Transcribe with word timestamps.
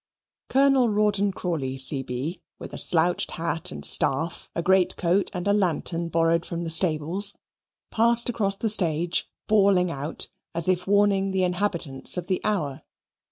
Colonel 0.49 0.89
Rawdon 0.89 1.31
Crawley, 1.31 1.77
C.B., 1.77 2.41
with 2.57 2.73
a 2.73 2.79
slouched 2.79 3.29
hat 3.29 3.69
and 3.71 3.83
a 3.83 3.87
staff, 3.87 4.49
a 4.55 4.63
great 4.63 4.95
coat, 4.97 5.29
and 5.31 5.47
a 5.47 5.53
lantern 5.53 6.09
borrowed 6.09 6.43
from 6.43 6.63
the 6.63 6.71
stables, 6.71 7.35
passed 7.91 8.27
across 8.27 8.55
the 8.55 8.67
stage 8.67 9.29
bawling 9.45 9.91
out, 9.91 10.27
as 10.55 10.67
if 10.67 10.87
warning 10.87 11.29
the 11.29 11.43
inhabitants 11.43 12.17
of 12.17 12.25
the 12.25 12.41
hour. 12.43 12.81